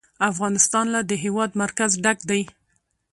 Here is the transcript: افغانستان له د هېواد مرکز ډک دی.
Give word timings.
افغانستان 0.31 0.85
له 0.95 0.99
د 1.09 1.11
هېواد 1.23 1.51
مرکز 1.61 1.91
ډک 2.03 2.19
دی. 2.29 2.41